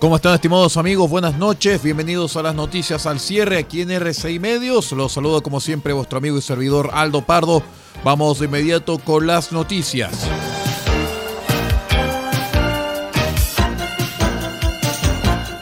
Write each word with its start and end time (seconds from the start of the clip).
¿Cómo 0.00 0.16
están 0.16 0.32
estimados 0.32 0.78
amigos? 0.78 1.10
Buenas 1.10 1.36
noches, 1.36 1.82
bienvenidos 1.82 2.34
a 2.38 2.42
las 2.42 2.54
noticias 2.54 3.04
al 3.04 3.20
cierre 3.20 3.58
aquí 3.58 3.82
en 3.82 3.90
RCI 3.90 4.38
Medios. 4.38 4.92
Los 4.92 5.12
saludo 5.12 5.42
como 5.42 5.60
siempre 5.60 5.92
vuestro 5.92 6.16
amigo 6.16 6.38
y 6.38 6.40
servidor 6.40 6.88
Aldo 6.94 7.20
Pardo. 7.20 7.62
Vamos 8.02 8.38
de 8.38 8.46
inmediato 8.46 8.98
con 8.98 9.26
las 9.26 9.52
noticias. 9.52 10.26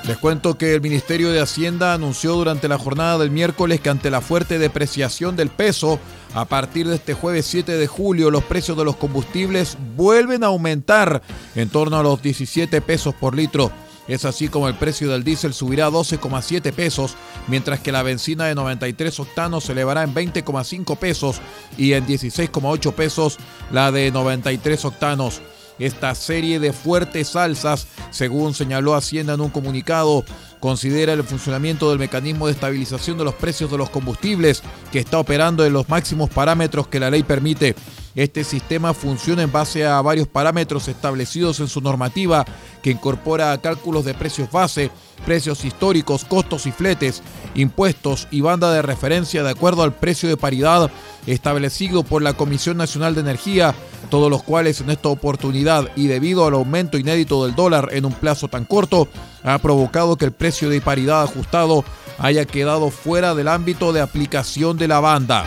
Les 0.06 0.16
cuento 0.18 0.56
que 0.56 0.72
el 0.72 0.82
Ministerio 0.82 1.32
de 1.32 1.40
Hacienda 1.40 1.92
anunció 1.92 2.34
durante 2.34 2.68
la 2.68 2.78
jornada 2.78 3.18
del 3.18 3.32
miércoles 3.32 3.80
que 3.80 3.90
ante 3.90 4.08
la 4.08 4.20
fuerte 4.20 4.60
depreciación 4.60 5.34
del 5.34 5.50
peso, 5.50 5.98
a 6.32 6.44
partir 6.44 6.86
de 6.86 6.94
este 6.94 7.14
jueves 7.14 7.44
7 7.46 7.72
de 7.72 7.86
julio 7.88 8.30
los 8.30 8.44
precios 8.44 8.78
de 8.78 8.84
los 8.84 8.94
combustibles 8.94 9.76
vuelven 9.96 10.44
a 10.44 10.46
aumentar 10.46 11.22
en 11.56 11.68
torno 11.70 11.98
a 11.98 12.04
los 12.04 12.22
17 12.22 12.80
pesos 12.82 13.16
por 13.16 13.34
litro. 13.34 13.72
Es 14.08 14.24
así 14.24 14.48
como 14.48 14.68
el 14.68 14.74
precio 14.74 15.10
del 15.10 15.22
diésel 15.22 15.52
subirá 15.52 15.86
a 15.86 15.90
12,7 15.90 16.72
pesos, 16.72 17.14
mientras 17.46 17.80
que 17.80 17.92
la 17.92 18.02
benzina 18.02 18.46
de 18.46 18.54
93 18.54 19.20
octanos 19.20 19.64
se 19.64 19.72
elevará 19.72 20.02
en 20.02 20.14
20,5 20.14 20.96
pesos 20.96 21.40
y 21.76 21.92
en 21.92 22.06
16,8 22.06 22.94
pesos 22.94 23.36
la 23.70 23.92
de 23.92 24.10
93 24.10 24.84
octanos. 24.86 25.42
Esta 25.78 26.14
serie 26.16 26.58
de 26.58 26.72
fuertes 26.72 27.36
alzas, 27.36 27.86
según 28.10 28.54
señaló 28.54 28.96
Hacienda 28.96 29.34
en 29.34 29.40
un 29.40 29.50
comunicado, 29.50 30.24
considera 30.58 31.12
el 31.12 31.22
funcionamiento 31.22 31.90
del 31.90 32.00
mecanismo 32.00 32.46
de 32.46 32.52
estabilización 32.52 33.16
de 33.16 33.24
los 33.24 33.34
precios 33.34 33.70
de 33.70 33.78
los 33.78 33.90
combustibles 33.90 34.62
que 34.90 34.98
está 34.98 35.18
operando 35.18 35.64
en 35.64 35.72
los 35.72 35.88
máximos 35.88 36.30
parámetros 36.30 36.88
que 36.88 36.98
la 36.98 37.10
ley 37.10 37.22
permite. 37.22 37.76
Este 38.14 38.42
sistema 38.44 38.94
funciona 38.94 39.42
en 39.42 39.52
base 39.52 39.86
a 39.86 40.00
varios 40.02 40.28
parámetros 40.28 40.88
establecidos 40.88 41.60
en 41.60 41.68
su 41.68 41.80
normativa 41.80 42.44
que 42.82 42.90
incorpora 42.90 43.56
cálculos 43.58 44.04
de 44.04 44.14
precios 44.14 44.50
base, 44.50 44.90
precios 45.24 45.64
históricos, 45.64 46.24
costos 46.24 46.66
y 46.66 46.72
fletes, 46.72 47.22
impuestos 47.54 48.28
y 48.30 48.40
banda 48.40 48.72
de 48.72 48.82
referencia 48.82 49.42
de 49.42 49.50
acuerdo 49.50 49.82
al 49.82 49.94
precio 49.94 50.28
de 50.28 50.36
paridad 50.36 50.90
establecido 51.26 52.02
por 52.02 52.22
la 52.22 52.34
Comisión 52.34 52.76
Nacional 52.76 53.14
de 53.14 53.20
Energía, 53.20 53.74
todos 54.10 54.30
los 54.30 54.42
cuales 54.42 54.80
en 54.80 54.90
esta 54.90 55.08
oportunidad 55.08 55.90
y 55.94 56.06
debido 56.06 56.46
al 56.46 56.54
aumento 56.54 56.98
inédito 56.98 57.44
del 57.44 57.54
dólar 57.54 57.90
en 57.92 58.04
un 58.04 58.12
plazo 58.12 58.48
tan 58.48 58.64
corto, 58.64 59.08
ha 59.42 59.58
provocado 59.58 60.16
que 60.16 60.24
el 60.24 60.32
precio 60.32 60.70
de 60.70 60.80
paridad 60.80 61.22
ajustado 61.22 61.84
haya 62.18 62.44
quedado 62.46 62.90
fuera 62.90 63.34
del 63.34 63.48
ámbito 63.48 63.92
de 63.92 64.00
aplicación 64.00 64.76
de 64.76 64.88
la 64.88 65.00
banda. 65.00 65.44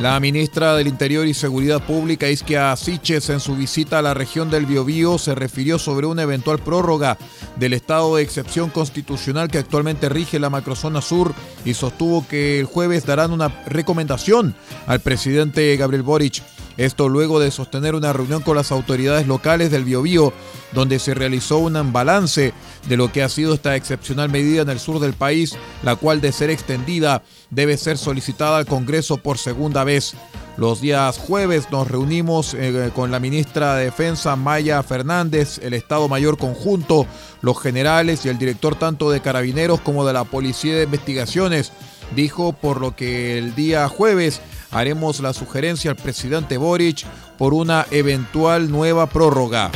La 0.00 0.18
ministra 0.18 0.76
del 0.76 0.86
Interior 0.86 1.26
y 1.26 1.34
Seguridad 1.34 1.84
Pública, 1.84 2.30
Isquia 2.30 2.74
Siches, 2.74 3.28
en 3.28 3.38
su 3.38 3.54
visita 3.54 3.98
a 3.98 4.02
la 4.02 4.14
región 4.14 4.48
del 4.50 4.64
Biobío, 4.64 5.18
se 5.18 5.34
refirió 5.34 5.78
sobre 5.78 6.06
una 6.06 6.22
eventual 6.22 6.58
prórroga 6.58 7.18
del 7.56 7.74
estado 7.74 8.16
de 8.16 8.22
excepción 8.22 8.70
constitucional 8.70 9.50
que 9.50 9.58
actualmente 9.58 10.08
rige 10.08 10.38
la 10.38 10.48
macrozona 10.48 11.02
sur 11.02 11.34
y 11.66 11.74
sostuvo 11.74 12.26
que 12.26 12.60
el 12.60 12.64
jueves 12.64 13.04
darán 13.04 13.30
una 13.30 13.48
recomendación 13.66 14.54
al 14.86 15.00
presidente 15.00 15.76
Gabriel 15.76 16.02
Boric. 16.02 16.42
Esto 16.78 17.10
luego 17.10 17.38
de 17.38 17.50
sostener 17.50 17.94
una 17.94 18.14
reunión 18.14 18.40
con 18.40 18.56
las 18.56 18.72
autoridades 18.72 19.26
locales 19.26 19.70
del 19.70 19.84
Biobío, 19.84 20.32
donde 20.72 20.98
se 20.98 21.12
realizó 21.12 21.58
un 21.58 21.92
balance 21.92 22.54
de 22.88 22.96
lo 22.96 23.12
que 23.12 23.22
ha 23.22 23.28
sido 23.28 23.52
esta 23.52 23.76
excepcional 23.76 24.30
medida 24.30 24.62
en 24.62 24.70
el 24.70 24.80
sur 24.80 24.98
del 24.98 25.12
país, 25.12 25.58
la 25.82 25.96
cual 25.96 26.22
de 26.22 26.32
ser 26.32 26.48
extendida 26.48 27.22
debe 27.50 27.76
ser 27.76 27.98
solicitada 27.98 28.58
al 28.58 28.66
Congreso 28.66 29.18
por 29.18 29.38
segunda 29.38 29.84
vez. 29.84 30.14
Los 30.56 30.80
días 30.80 31.18
jueves 31.18 31.70
nos 31.70 31.88
reunimos 31.88 32.54
eh, 32.54 32.90
con 32.94 33.10
la 33.10 33.20
ministra 33.20 33.76
de 33.76 33.84
Defensa 33.84 34.36
Maya 34.36 34.82
Fernández, 34.82 35.58
el 35.62 35.74
Estado 35.74 36.08
Mayor 36.08 36.36
Conjunto, 36.36 37.06
los 37.40 37.60
generales 37.60 38.26
y 38.26 38.28
el 38.28 38.38
director 38.38 38.74
tanto 38.74 39.10
de 39.10 39.20
Carabineros 39.20 39.80
como 39.80 40.06
de 40.06 40.12
la 40.12 40.24
Policía 40.24 40.76
de 40.76 40.84
Investigaciones. 40.84 41.72
Dijo 42.14 42.52
por 42.52 42.80
lo 42.80 42.96
que 42.96 43.38
el 43.38 43.54
día 43.54 43.88
jueves 43.88 44.40
haremos 44.70 45.20
la 45.20 45.32
sugerencia 45.32 45.92
al 45.92 45.96
presidente 45.96 46.56
Boric 46.56 47.06
por 47.38 47.54
una 47.54 47.86
eventual 47.90 48.70
nueva 48.70 49.06
prórroga. 49.06 49.70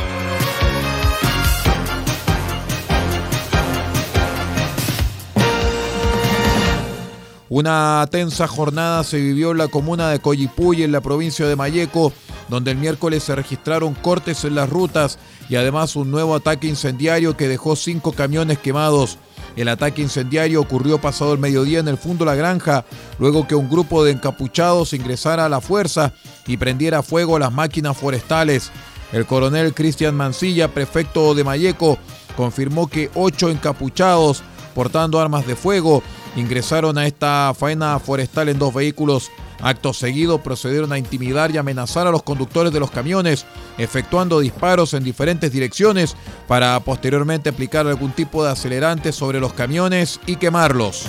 Una 7.55 8.05
tensa 8.11 8.49
jornada 8.49 9.05
se 9.05 9.15
vivió 9.15 9.51
en 9.51 9.59
la 9.59 9.69
comuna 9.69 10.09
de 10.09 10.19
Coyipuy, 10.19 10.83
en 10.83 10.91
la 10.91 10.99
provincia 10.99 11.47
de 11.47 11.55
Mayeco, 11.55 12.11
donde 12.49 12.71
el 12.71 12.77
miércoles 12.77 13.23
se 13.23 13.33
registraron 13.33 13.93
cortes 13.93 14.43
en 14.43 14.55
las 14.55 14.69
rutas 14.69 15.17
y 15.47 15.55
además 15.55 15.95
un 15.95 16.11
nuevo 16.11 16.35
ataque 16.35 16.67
incendiario 16.67 17.37
que 17.37 17.47
dejó 17.47 17.77
cinco 17.77 18.11
camiones 18.11 18.59
quemados. 18.59 19.19
El 19.55 19.69
ataque 19.69 20.01
incendiario 20.01 20.59
ocurrió 20.59 20.99
pasado 20.99 21.31
el 21.31 21.39
mediodía 21.39 21.79
en 21.79 21.87
el 21.87 21.97
fondo 21.97 22.25
de 22.25 22.31
la 22.31 22.35
granja, 22.35 22.83
luego 23.19 23.47
que 23.47 23.55
un 23.55 23.69
grupo 23.69 24.03
de 24.03 24.11
encapuchados 24.11 24.91
ingresara 24.91 25.45
a 25.45 25.49
la 25.49 25.61
fuerza 25.61 26.11
y 26.47 26.57
prendiera 26.57 27.03
fuego 27.03 27.37
a 27.37 27.39
las 27.39 27.53
máquinas 27.53 27.95
forestales. 27.95 28.69
El 29.13 29.25
coronel 29.25 29.73
Cristian 29.73 30.13
Mancilla, 30.13 30.73
prefecto 30.73 31.33
de 31.33 31.45
Mayeco, 31.45 31.99
confirmó 32.35 32.89
que 32.89 33.09
ocho 33.15 33.49
encapuchados 33.49 34.43
portando 34.73 35.21
armas 35.21 35.47
de 35.47 35.55
fuego 35.55 36.03
ingresaron 36.35 36.97
a 36.97 37.07
esta 37.07 37.53
faena 37.57 37.99
forestal 37.99 38.49
en 38.49 38.59
dos 38.59 38.73
vehículos 38.73 39.31
Acto 39.61 39.93
seguido 39.93 40.39
procedieron 40.39 40.91
a 40.91 40.97
intimidar 40.97 41.51
y 41.51 41.57
amenazar 41.57 42.07
a 42.07 42.11
los 42.11 42.23
conductores 42.23 42.73
de 42.73 42.79
los 42.79 42.91
camiones, 42.91 43.45
efectuando 43.77 44.39
disparos 44.39 44.93
en 44.93 45.03
diferentes 45.03 45.51
direcciones 45.51 46.15
para 46.47 46.79
posteriormente 46.81 47.49
aplicar 47.49 47.87
algún 47.87 48.11
tipo 48.11 48.43
de 48.43 48.51
acelerante 48.51 49.11
sobre 49.11 49.39
los 49.39 49.53
camiones 49.53 50.19
y 50.25 50.35
quemarlos. 50.35 51.07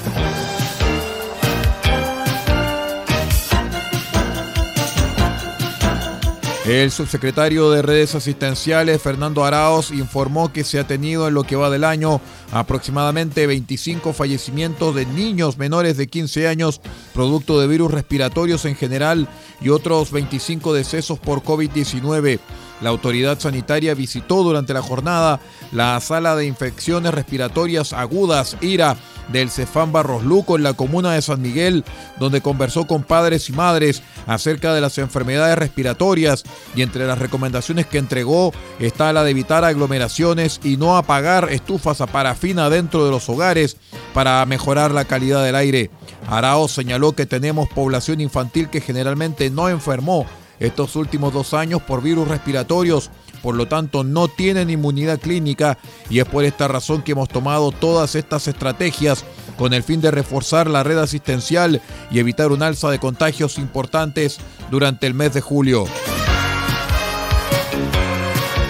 El 6.66 6.90
subsecretario 6.90 7.70
de 7.70 7.80
redes 7.80 8.16
asistenciales, 8.16 9.00
Fernando 9.00 9.44
Araos, 9.44 9.92
informó 9.92 10.52
que 10.52 10.64
se 10.64 10.80
ha 10.80 10.86
tenido 10.86 11.28
en 11.28 11.34
lo 11.34 11.44
que 11.44 11.54
va 11.54 11.70
del 11.70 11.84
año 11.84 12.20
aproximadamente 12.52 13.46
25 13.46 14.12
fallecimientos 14.12 14.94
de 14.94 15.06
niños 15.06 15.58
menores 15.58 15.96
de 15.96 16.06
15 16.06 16.48
años 16.48 16.80
producto 17.12 17.60
de 17.60 17.66
virus 17.66 17.90
respiratorios 17.90 18.64
en 18.64 18.76
general 18.76 19.28
y 19.60 19.70
otros 19.70 20.12
25 20.12 20.74
decesos 20.74 21.18
por 21.18 21.42
COVID-19. 21.42 22.38
La 22.82 22.90
autoridad 22.90 23.40
sanitaria 23.40 23.94
visitó 23.94 24.42
durante 24.42 24.74
la 24.74 24.82
jornada 24.82 25.40
la 25.72 25.98
sala 26.00 26.36
de 26.36 26.44
infecciones 26.44 27.14
respiratorias 27.14 27.94
agudas 27.94 28.56
IRA 28.60 28.96
del 29.32 29.50
Cefán 29.50 29.92
Barros 29.92 30.22
Luco 30.22 30.56
en 30.56 30.62
la 30.62 30.74
comuna 30.74 31.12
de 31.12 31.22
San 31.22 31.40
Miguel, 31.40 31.84
donde 32.20 32.42
conversó 32.42 32.86
con 32.86 33.02
padres 33.02 33.48
y 33.48 33.52
madres 33.54 34.02
acerca 34.26 34.74
de 34.74 34.80
las 34.82 34.98
enfermedades 34.98 35.58
respiratorias 35.58 36.44
y 36.76 36.82
entre 36.82 37.06
las 37.06 37.18
recomendaciones 37.18 37.86
que 37.86 37.98
entregó 37.98 38.52
está 38.78 39.12
la 39.12 39.24
de 39.24 39.30
evitar 39.30 39.64
aglomeraciones 39.64 40.60
y 40.62 40.76
no 40.76 40.96
apagar 40.96 41.48
estufas 41.50 42.00
a 42.02 42.06
parafina 42.06 42.35
dentro 42.40 43.04
de 43.04 43.10
los 43.10 43.28
hogares 43.28 43.76
para 44.14 44.44
mejorar 44.46 44.92
la 44.92 45.04
calidad 45.04 45.44
del 45.44 45.56
aire. 45.56 45.90
Arao 46.28 46.68
señaló 46.68 47.12
que 47.12 47.26
tenemos 47.26 47.68
población 47.68 48.20
infantil 48.20 48.68
que 48.68 48.80
generalmente 48.80 49.50
no 49.50 49.68
enfermó 49.68 50.26
estos 50.58 50.96
últimos 50.96 51.32
dos 51.32 51.54
años 51.54 51.82
por 51.82 52.02
virus 52.02 52.28
respiratorios, 52.28 53.10
por 53.42 53.54
lo 53.54 53.66
tanto 53.68 54.04
no 54.04 54.28
tienen 54.28 54.70
inmunidad 54.70 55.20
clínica 55.20 55.78
y 56.08 56.20
es 56.20 56.24
por 56.24 56.44
esta 56.44 56.68
razón 56.68 57.02
que 57.02 57.12
hemos 57.12 57.28
tomado 57.28 57.72
todas 57.72 58.14
estas 58.14 58.48
estrategias 58.48 59.24
con 59.58 59.72
el 59.72 59.82
fin 59.82 60.00
de 60.00 60.10
reforzar 60.10 60.68
la 60.68 60.82
red 60.82 60.98
asistencial 60.98 61.80
y 62.10 62.18
evitar 62.18 62.52
un 62.52 62.62
alza 62.62 62.90
de 62.90 62.98
contagios 62.98 63.58
importantes 63.58 64.38
durante 64.70 65.06
el 65.06 65.14
mes 65.14 65.34
de 65.34 65.40
julio. 65.40 65.86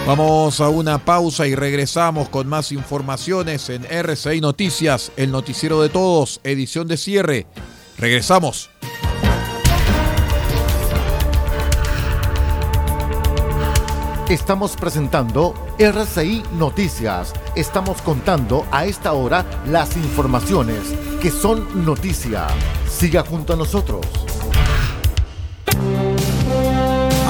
Vamos 0.07 0.61
a 0.61 0.69
una 0.69 0.99
pausa 0.99 1.49
y 1.49 1.57
regresamos 1.57 2.29
con 2.29 2.47
más 2.47 2.71
informaciones 2.71 3.69
en 3.71 3.85
RCI 3.85 4.41
Noticias, 4.41 5.11
el 5.17 5.33
noticiero 5.33 5.83
de 5.83 5.89
todos, 5.89 6.41
edición 6.45 6.87
de 6.87 6.97
cierre. 6.97 7.49
Regresamos. 7.99 8.71
Estamos 14.29 14.77
presentando 14.77 15.55
RCI 15.81 16.45
Noticias. 16.53 17.33
Estamos 17.57 18.01
contando 18.01 18.65
a 18.71 18.85
esta 18.87 19.13
hora 19.13 19.45
las 19.67 19.97
informaciones 19.97 20.83
que 21.21 21.33
son 21.33 21.85
noticia. 21.85 22.47
Siga 22.89 23.25
junto 23.25 23.55
a 23.55 23.57
nosotros. 23.57 24.07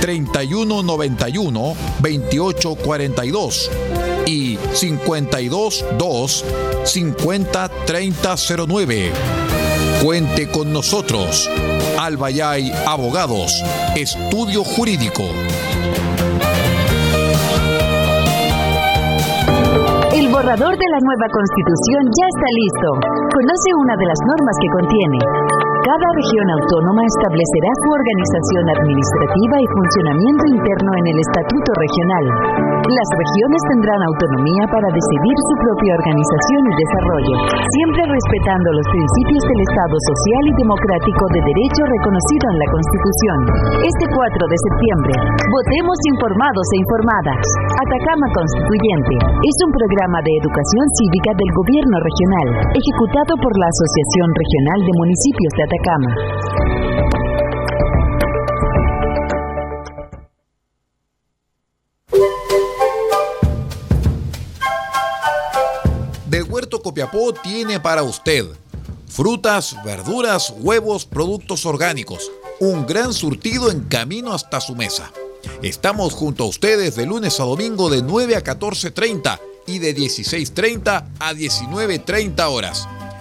3191 0.00 1.76
2842 2.00 3.70
y 4.26 4.56
522 4.56 6.44
50 6.84 7.68
3009. 7.86 9.12
Cuente 10.02 10.50
con 10.50 10.72
nosotros. 10.72 11.50
Albayay 11.98 12.72
Abogados, 12.86 13.52
Estudio 13.96 14.64
Jurídico. 14.64 15.24
El 20.12 20.28
borrador 20.28 20.72
de 20.76 20.88
la 20.90 21.00
nueva 21.00 21.26
constitución 21.32 22.02
ya 22.18 22.26
está 22.28 22.48
listo. 22.60 22.88
Conoce 23.32 23.68
una 23.78 23.94
de 23.96 24.06
las 24.06 24.20
normas 24.26 24.56
que 24.60 24.68
contiene. 24.72 25.18
Cada 25.80 26.08
región 26.12 26.46
autónoma 26.60 27.00
establecerá 27.08 27.70
su 27.80 27.88
organización 27.88 28.64
administrativa 28.68 29.56
y 29.64 29.72
funcionamiento 29.72 30.44
interno 30.60 30.90
en 30.92 31.06
el 31.08 31.18
Estatuto 31.24 31.70
Regional. 31.72 32.24
Las 32.84 33.08
regiones 33.16 33.60
tendrán 33.64 34.00
autonomía 34.04 34.64
para 34.68 34.88
decidir 34.92 35.36
su 35.40 35.54
propia 35.56 35.92
organización 35.96 36.62
y 36.68 36.72
desarrollo, 36.84 37.36
siempre 37.64 38.02
respetando 38.12 38.68
los 38.76 38.86
principios 38.92 39.40
del 39.40 39.60
Estado 39.72 39.96
social 40.04 40.42
y 40.52 40.54
democrático 40.60 41.22
de 41.32 41.40
derecho 41.48 41.82
reconocido 41.88 42.44
en 42.44 42.58
la 42.60 42.68
Constitución. 42.76 43.38
Este 43.80 44.04
4 44.04 44.52
de 44.52 44.58
septiembre, 44.60 45.12
votemos 45.48 45.96
informados 46.12 46.66
e 46.76 46.76
informadas. 46.76 47.40
Atacama 47.88 48.26
Constituyente 48.36 49.16
es 49.16 49.56
un 49.64 49.72
programa 49.72 50.18
de 50.28 50.32
educación 50.44 50.84
cívica 51.00 51.32
del 51.40 51.50
Gobierno 51.56 51.96
Regional, 52.04 52.48
ejecutado 52.68 53.32
por 53.40 53.52
la 53.56 53.64
Asociación 53.64 54.28
Regional 54.28 54.78
de 54.84 54.92
Municipios 55.00 55.52
de 55.56 55.69
Atacama. 55.70 56.16
Del 66.26 66.44
Huerto 66.44 66.82
Copiapó 66.82 67.32
tiene 67.34 67.78
para 67.78 68.02
usted 68.02 68.46
frutas, 69.08 69.76
verduras, 69.84 70.52
huevos, 70.58 71.04
productos 71.04 71.66
orgánicos. 71.66 72.32
Un 72.58 72.86
gran 72.86 73.12
surtido 73.12 73.70
en 73.70 73.80
camino 73.84 74.32
hasta 74.32 74.60
su 74.60 74.74
mesa. 74.74 75.12
Estamos 75.62 76.14
junto 76.14 76.44
a 76.44 76.48
ustedes 76.48 76.96
de 76.96 77.06
lunes 77.06 77.38
a 77.38 77.44
domingo 77.44 77.90
de 77.90 78.02
9 78.02 78.36
a 78.36 78.42
14.30 78.42 79.40
y 79.66 79.78
de 79.78 79.96
16.30 79.96 81.04
a 81.18 81.32
19.30 81.32 82.48
horas. 82.48 82.88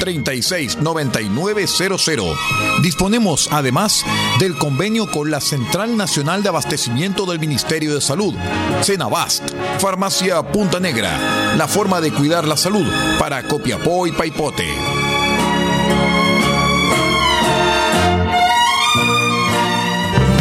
36 0.00 0.78
9900. 0.80 2.36
Disponemos 2.82 3.48
además 3.50 4.04
del 4.38 4.56
convenio 4.56 5.10
con 5.10 5.30
la 5.30 5.40
Central 5.40 5.96
Nacional 5.96 6.42
de 6.42 6.48
Abastecimiento 6.50 7.26
del 7.26 7.38
Ministerio 7.38 7.94
de 7.94 8.00
Salud, 8.00 8.34
Cenabast, 8.82 9.42
Farmacia 9.78 10.42
Punta 10.42 10.80
Negra, 10.80 11.54
la 11.56 11.68
forma 11.68 12.00
de 12.00 12.12
cuidar 12.12 12.46
la 12.46 12.56
salud 12.56 12.86
para 13.18 13.42
Copiapó 13.42 14.06
y 14.06 14.12
Paipote. 14.12 14.66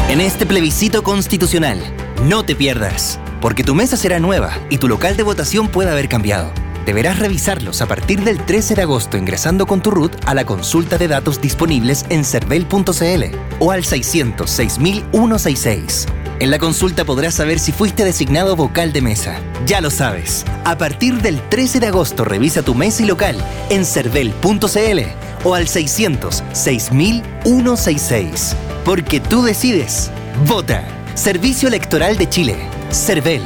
En 0.10 0.22
este 0.22 0.46
plebiscito 0.46 1.04
constitucional, 1.04 1.80
no 2.24 2.44
te 2.44 2.56
pierdas, 2.56 3.20
porque 3.42 3.64
tu 3.64 3.76
mesa 3.76 3.98
será 3.98 4.20
nueva 4.20 4.58
y 4.70 4.78
tu 4.78 4.88
local 4.88 5.18
de 5.18 5.24
votación 5.24 5.68
puede 5.68 5.92
haber 5.92 6.10
cambiado. 6.10 6.52
Deberás 6.88 7.20
revisarlos 7.20 7.82
a 7.82 7.86
partir 7.86 8.24
del 8.24 8.44
13 8.46 8.76
de 8.76 8.84
agosto 8.84 9.18
ingresando 9.18 9.68
con 9.68 9.82
tu 9.82 9.92
RUT 9.92 10.14
a 10.26 10.34
la 10.34 10.46
consulta 10.46 10.98
de 10.98 11.10
datos 11.10 11.42
disponibles 11.42 12.06
en 12.08 12.24
cervel.cl 12.24 13.36
o 13.60 13.72
al 13.72 13.84
606.166. 13.84 16.06
En 16.40 16.50
la 16.50 16.60
consulta 16.60 17.04
podrás 17.04 17.34
saber 17.34 17.60
si 17.60 17.74
fuiste 17.74 18.06
designado 18.06 18.56
vocal 18.56 18.94
de 18.94 19.02
mesa. 19.02 19.42
Ya 19.66 19.82
lo 19.82 19.92
sabes. 19.92 20.46
A 20.64 20.78
partir 20.78 21.22
del 21.22 21.42
13 21.50 21.82
de 21.82 21.88
agosto 21.88 22.24
revisa 22.24 22.62
tu 22.62 22.74
mesa 22.74 23.04
y 23.04 23.08
local 23.08 23.36
en 23.70 23.84
cervel.cl 23.84 25.02
o 25.44 25.56
al 25.56 25.68
600.166. 25.68 28.54
Porque 28.86 29.20
tú 29.20 29.44
decides. 29.44 30.10
Vota. 30.46 30.88
Servicio 31.16 31.68
Electoral 31.68 32.16
de 32.16 32.30
Chile. 32.30 32.56
CERVEL. 32.92 33.42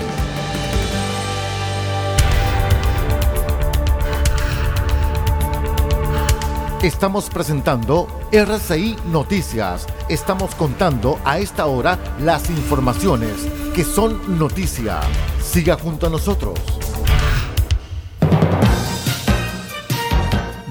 Estamos 6.84 7.30
presentando 7.30 8.08
RCI 8.32 8.96
Noticias. 9.12 9.86
Estamos 10.10 10.56
contando 10.56 11.20
a 11.24 11.38
esta 11.38 11.68
hora 11.68 12.00
las 12.20 12.50
informaciones 12.50 13.34
que 13.76 13.84
son 13.84 14.40
noticia. 14.40 15.00
Siga 15.40 15.78
junto 15.78 16.08
a 16.08 16.10
nosotros. 16.10 16.58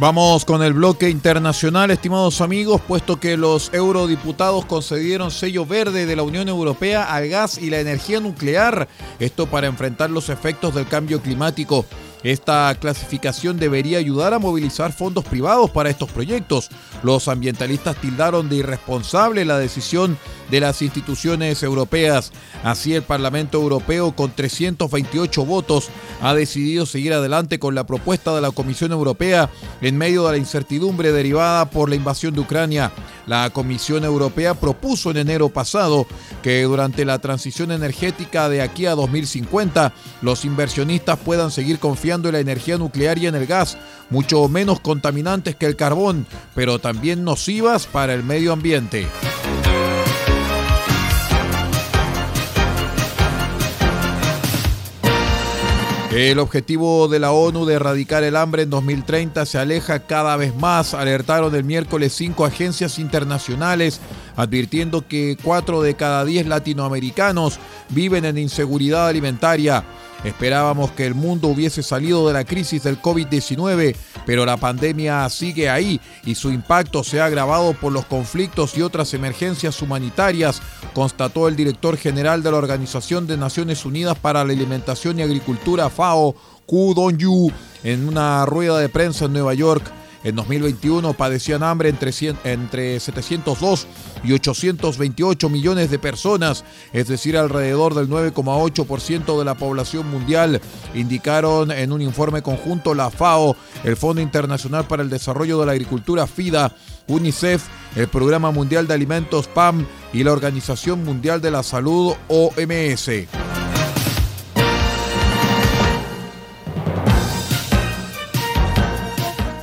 Vamos 0.00 0.44
con 0.44 0.64
el 0.64 0.72
bloque 0.72 1.08
internacional, 1.10 1.92
estimados 1.92 2.40
amigos, 2.40 2.80
puesto 2.80 3.20
que 3.20 3.36
los 3.36 3.72
eurodiputados 3.72 4.64
concedieron 4.64 5.30
sello 5.30 5.64
verde 5.64 6.06
de 6.06 6.16
la 6.16 6.24
Unión 6.24 6.48
Europea 6.48 7.04
al 7.04 7.28
gas 7.28 7.56
y 7.56 7.70
la 7.70 7.78
energía 7.78 8.18
nuclear, 8.18 8.88
esto 9.20 9.46
para 9.46 9.68
enfrentar 9.68 10.10
los 10.10 10.28
efectos 10.28 10.74
del 10.74 10.88
cambio 10.88 11.22
climático. 11.22 11.84
Esta 12.22 12.74
clasificación 12.78 13.58
debería 13.58 13.98
ayudar 13.98 14.34
a 14.34 14.38
movilizar 14.38 14.92
fondos 14.92 15.24
privados 15.24 15.70
para 15.70 15.90
estos 15.90 16.10
proyectos. 16.10 16.68
Los 17.02 17.28
ambientalistas 17.28 17.96
tildaron 17.96 18.48
de 18.48 18.56
irresponsable 18.56 19.44
la 19.44 19.58
decisión 19.58 20.18
de 20.50 20.60
las 20.60 20.82
instituciones 20.82 21.62
europeas. 21.62 22.32
Así 22.64 22.94
el 22.94 23.02
Parlamento 23.02 23.58
Europeo 23.58 24.12
con 24.12 24.32
328 24.32 25.44
votos 25.44 25.88
ha 26.20 26.34
decidido 26.34 26.86
seguir 26.86 27.12
adelante 27.12 27.58
con 27.58 27.74
la 27.74 27.86
propuesta 27.86 28.34
de 28.34 28.40
la 28.40 28.50
Comisión 28.50 28.92
Europea 28.92 29.48
en 29.80 29.96
medio 29.96 30.26
de 30.26 30.32
la 30.32 30.38
incertidumbre 30.38 31.12
derivada 31.12 31.70
por 31.70 31.88
la 31.88 31.94
invasión 31.94 32.34
de 32.34 32.40
Ucrania. 32.40 32.92
La 33.26 33.50
Comisión 33.50 34.04
Europea 34.04 34.54
propuso 34.54 35.10
en 35.10 35.18
enero 35.18 35.48
pasado 35.50 36.06
que 36.42 36.62
durante 36.64 37.04
la 37.04 37.18
transición 37.20 37.70
energética 37.70 38.48
de 38.48 38.60
aquí 38.60 38.86
a 38.86 38.94
2050 38.94 39.92
los 40.20 40.44
inversionistas 40.44 41.18
puedan 41.18 41.50
seguir 41.50 41.78
confiando 41.78 42.28
en 42.28 42.34
la 42.34 42.40
energía 42.40 42.76
nuclear 42.76 43.18
y 43.18 43.26
en 43.26 43.34
el 43.36 43.46
gas, 43.46 43.78
mucho 44.10 44.48
menos 44.48 44.80
contaminantes 44.80 45.56
que 45.56 45.66
el 45.66 45.76
carbón, 45.76 46.26
pero 46.54 46.78
también 46.78 47.24
nocivas 47.24 47.86
para 47.86 48.12
el 48.14 48.22
medio 48.22 48.52
ambiente. 48.52 49.06
El 56.12 56.40
objetivo 56.40 57.06
de 57.06 57.20
la 57.20 57.30
ONU 57.30 57.64
de 57.66 57.74
erradicar 57.74 58.24
el 58.24 58.34
hambre 58.34 58.62
en 58.62 58.70
2030 58.70 59.46
se 59.46 59.58
aleja 59.58 60.00
cada 60.00 60.36
vez 60.36 60.56
más, 60.56 60.92
alertaron 60.92 61.54
el 61.54 61.62
miércoles 61.62 62.12
cinco 62.12 62.44
agencias 62.44 62.98
internacionales, 62.98 64.00
advirtiendo 64.34 65.06
que 65.06 65.36
cuatro 65.40 65.82
de 65.82 65.94
cada 65.94 66.24
diez 66.24 66.48
latinoamericanos 66.48 67.60
viven 67.90 68.24
en 68.24 68.38
inseguridad 68.38 69.06
alimentaria. 69.06 69.84
Esperábamos 70.24 70.90
que 70.90 71.06
el 71.06 71.14
mundo 71.14 71.48
hubiese 71.48 71.82
salido 71.82 72.26
de 72.26 72.34
la 72.34 72.44
crisis 72.44 72.82
del 72.82 73.00
COVID-19, 73.00 73.96
pero 74.26 74.44
la 74.44 74.58
pandemia 74.58 75.28
sigue 75.30 75.70
ahí 75.70 76.00
y 76.24 76.34
su 76.34 76.50
impacto 76.50 77.02
se 77.02 77.20
ha 77.20 77.24
agravado 77.24 77.72
por 77.72 77.92
los 77.92 78.04
conflictos 78.04 78.76
y 78.76 78.82
otras 78.82 79.14
emergencias 79.14 79.80
humanitarias, 79.80 80.60
constató 80.92 81.48
el 81.48 81.56
director 81.56 81.96
general 81.96 82.42
de 82.42 82.50
la 82.50 82.58
Organización 82.58 83.26
de 83.26 83.38
Naciones 83.38 83.86
Unidas 83.86 84.18
para 84.18 84.44
la 84.44 84.52
Alimentación 84.52 85.18
y 85.18 85.22
Agricultura, 85.22 85.88
FAO, 85.88 86.34
Ku 86.66 86.94
Dong-yu, 86.94 87.50
en 87.82 88.06
una 88.06 88.44
rueda 88.44 88.78
de 88.78 88.88
prensa 88.88 89.24
en 89.24 89.32
Nueva 89.32 89.54
York. 89.54 89.99
En 90.22 90.36
2021 90.36 91.14
padecían 91.14 91.62
hambre 91.62 91.88
entre, 91.88 92.12
entre 92.44 93.00
702 93.00 93.86
y 94.22 94.32
828 94.32 95.48
millones 95.48 95.90
de 95.90 95.98
personas, 95.98 96.64
es 96.92 97.08
decir, 97.08 97.38
alrededor 97.38 97.94
del 97.94 98.08
9,8% 98.08 99.38
de 99.38 99.44
la 99.44 99.54
población 99.54 100.10
mundial, 100.10 100.60
indicaron 100.94 101.70
en 101.70 101.92
un 101.92 102.02
informe 102.02 102.42
conjunto 102.42 102.94
la 102.94 103.10
FAO, 103.10 103.56
el 103.84 103.96
Fondo 103.96 104.20
Internacional 104.20 104.86
para 104.86 105.02
el 105.02 105.08
Desarrollo 105.10 105.58
de 105.58 105.66
la 105.66 105.72
Agricultura 105.72 106.26
FIDA, 106.26 106.74
UNICEF, 107.08 107.64
el 107.96 108.08
Programa 108.08 108.50
Mundial 108.50 108.86
de 108.86 108.94
Alimentos 108.94 109.48
PAM 109.48 109.86
y 110.12 110.22
la 110.22 110.32
Organización 110.32 111.04
Mundial 111.04 111.40
de 111.40 111.50
la 111.50 111.62
Salud 111.62 112.14
OMS. 112.28 113.39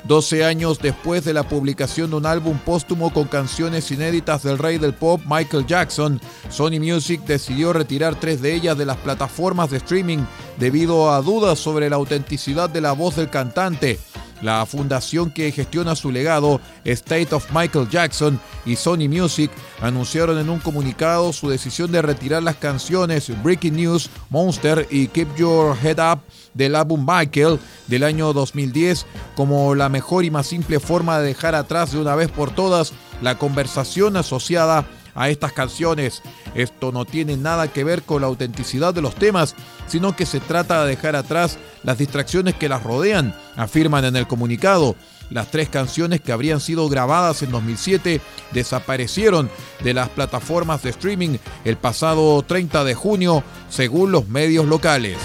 12 0.08 0.46
años 0.46 0.80
después 0.80 1.26
de 1.26 1.34
la 1.34 1.44
publicación 1.44 2.10
de 2.10 2.16
un 2.16 2.26
álbum 2.26 2.58
póstumo 2.58 3.12
con 3.12 3.26
canciones 3.26 3.92
inéditas 3.92 4.42
del 4.44 4.58
rey 4.58 4.78
del 4.78 4.94
pop 4.94 5.22
Michael 5.26 5.66
Jackson, 5.66 6.22
Sony 6.50 6.80
Music 6.80 7.22
decidió 7.26 7.74
retirar 7.74 8.18
tres 8.18 8.42
de 8.42 8.56
ellas 8.56 8.78
de 8.78 8.86
las 8.86 8.98
plataformas 8.98 9.70
de 9.70 9.78
streaming 9.78 10.20
debido 10.58 11.12
a 11.12 11.22
dudas 11.22 11.60
sobre 11.60 11.90
la 11.90 11.98
autenticidad 11.98 12.70
de 12.70 12.82
la 12.82 12.94
voz 12.94 13.18
del 13.18 13.30
cantante. 13.30 14.00
La 14.42 14.66
fundación 14.66 15.32
que 15.32 15.52
gestiona 15.52 15.96
su 15.96 16.12
legado, 16.12 16.62
State 16.84 17.34
of 17.34 17.52
Michael 17.52 17.90
Jackson 17.90 18.40
y 18.66 18.76
Sony 18.76 19.10
Music, 19.10 19.52
anunciaron 19.82 20.38
en 20.38 20.50
un 20.50 20.60
comunicado 20.60 21.34
su 21.34 21.50
decisión 21.50 21.92
de 21.92 22.02
retirar 22.02 22.44
las 22.44 22.56
canciones 22.56 23.32
Breaking 23.44 23.76
News, 23.76 24.10
Monster 24.30 24.88
y 24.90 25.08
Keep 25.08 25.36
Your 25.38 25.76
Head 25.82 26.14
Up 26.14 26.22
del 26.54 26.76
álbum 26.76 27.06
Michael 27.08 27.60
del 27.88 28.04
año 28.04 28.34
2010 28.34 29.06
como 29.36 29.76
la 29.76 29.90
mejor 29.90 30.26
y 30.26 30.32
más 30.32 30.48
simple 30.48 30.80
forma 30.80 31.20
de 31.20 31.28
dejar 31.28 31.56
atrás 31.56 31.92
de 31.92 32.00
una 32.00 32.16
vez 32.16 32.30
por 32.30 32.52
todas 32.52 32.94
la 33.22 33.38
conversación 33.38 34.18
asociada 34.18 34.86
a 35.18 35.30
estas 35.30 35.52
canciones. 35.52 36.22
Esto 36.56 36.94
no 36.94 37.04
tiene 37.04 37.36
nada 37.36 37.68
que 37.68 37.84
ver 37.84 38.04
con 38.04 38.22
la 38.22 38.28
autenticidad 38.28 38.94
de 38.94 39.02
los 39.02 39.16
temas, 39.16 39.56
sino 39.88 40.16
que 40.16 40.26
se 40.26 40.40
trata 40.40 40.84
de 40.84 40.92
dejar 40.92 41.18
atrás 41.18 41.58
las 41.84 41.98
distracciones 41.98 42.56
que 42.56 42.70
las 42.70 42.84
rodean, 42.84 43.36
afirman 43.58 44.06
en 44.06 44.16
el 44.16 44.28
comunicado. 44.28 44.96
Las 45.30 45.52
tres 45.52 45.68
canciones 45.68 46.22
que 46.22 46.32
habrían 46.32 46.62
sido 46.62 46.88
grabadas 46.88 47.42
en 47.42 47.52
2007 47.52 48.22
desaparecieron 48.54 49.50
de 49.84 49.94
las 49.94 50.08
plataformas 50.10 50.84
de 50.84 50.92
streaming 50.92 51.38
el 51.66 51.76
pasado 51.76 52.42
30 52.44 52.86
de 52.86 52.94
junio, 52.94 53.44
según 53.70 54.14
los 54.14 54.30
medios 54.30 54.66
locales. 54.66 55.18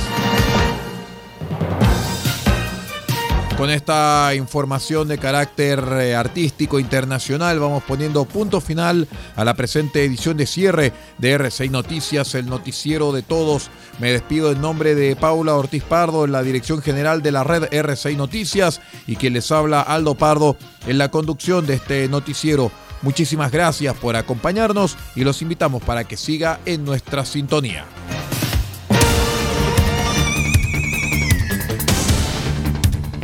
Con 3.63 3.71
esta 3.71 4.35
información 4.35 5.07
de 5.07 5.19
carácter 5.19 5.79
eh, 5.93 6.17
artístico 6.17 6.81
internacional 6.81 7.61
vamos 7.61 7.85
poniendo 7.85 8.25
punto 8.25 8.61
final 8.61 9.07
a 9.37 9.45
la 9.45 9.55
presente 9.55 10.05
edición 10.05 10.37
de 10.37 10.47
cierre 10.47 10.93
de 11.19 11.39
R6 11.39 11.71
Noticias, 11.71 12.35
el 12.35 12.47
noticiero 12.47 13.13
de 13.13 13.23
todos. 13.23 13.71
Me 14.01 14.11
despido 14.11 14.51
en 14.51 14.61
nombre 14.61 14.97
de 14.97 15.15
Paula 15.15 15.55
Ortiz 15.55 15.85
Pardo 15.85 16.25
en 16.25 16.33
la 16.33 16.43
dirección 16.43 16.83
general 16.83 17.23
de 17.23 17.31
la 17.31 17.45
red 17.45 17.71
R6 17.71 18.17
Noticias 18.17 18.81
y 19.07 19.15
quien 19.15 19.35
les 19.35 19.53
habla 19.53 19.81
Aldo 19.81 20.17
Pardo 20.17 20.57
en 20.89 20.99
la 20.99 21.13
conducción 21.13 21.65
de 21.65 21.75
este 21.75 22.09
noticiero. 22.09 22.73
Muchísimas 23.03 23.53
gracias 23.53 23.95
por 23.97 24.17
acompañarnos 24.17 24.97
y 25.15 25.23
los 25.23 25.41
invitamos 25.41 25.85
para 25.85 26.03
que 26.03 26.17
siga 26.17 26.59
en 26.67 26.85
nuestra 26.85 27.25
sintonía. 27.25 27.85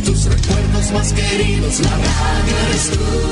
Tus 0.00 0.24
recuerdos 0.24 0.92
más 0.92 1.12
queridos, 1.12 1.80
la 1.80 1.90
radio 1.90 2.56
eres 2.68 2.90
tú. 2.90 3.31